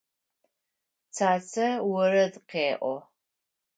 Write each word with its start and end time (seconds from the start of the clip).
Цацэ 1.15 1.67
орэд 1.97 2.33
къеӏо. 2.49 2.95